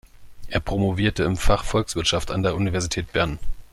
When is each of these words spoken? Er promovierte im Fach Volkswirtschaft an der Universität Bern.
Er 0.47 0.59
promovierte 0.61 1.21
im 1.25 1.37
Fach 1.37 1.63
Volkswirtschaft 1.63 2.31
an 2.31 2.41
der 2.41 2.55
Universität 2.55 3.13
Bern. 3.13 3.37